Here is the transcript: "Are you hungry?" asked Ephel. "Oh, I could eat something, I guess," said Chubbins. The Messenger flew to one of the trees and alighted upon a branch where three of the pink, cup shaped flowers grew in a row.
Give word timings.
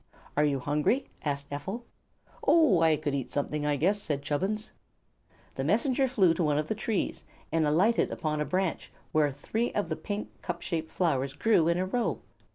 "Are 0.35 0.43
you 0.43 0.57
hungry?" 0.57 1.05
asked 1.23 1.51
Ephel. 1.51 1.83
"Oh, 2.43 2.81
I 2.81 2.95
could 2.97 3.13
eat 3.13 3.29
something, 3.29 3.67
I 3.67 3.75
guess," 3.75 4.01
said 4.01 4.23
Chubbins. 4.23 4.71
The 5.53 5.63
Messenger 5.63 6.07
flew 6.07 6.33
to 6.33 6.43
one 6.43 6.57
of 6.57 6.65
the 6.65 6.73
trees 6.73 7.23
and 7.51 7.67
alighted 7.67 8.09
upon 8.09 8.41
a 8.41 8.45
branch 8.45 8.91
where 9.11 9.31
three 9.31 9.71
of 9.73 9.89
the 9.89 9.95
pink, 9.95 10.41
cup 10.41 10.63
shaped 10.63 10.91
flowers 10.91 11.33
grew 11.33 11.67
in 11.67 11.77
a 11.77 11.85
row. 11.85 12.19